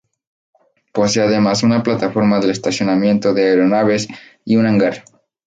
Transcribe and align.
Posee 0.93 1.21
además 1.21 1.61
una 1.61 1.83
plataforma 1.83 2.39
de 2.39 2.49
estacionamiento 2.49 3.35
de 3.35 3.49
aeronaves 3.51 4.07
y 4.43 4.55
un 4.55 4.65
hangar. 4.65 5.05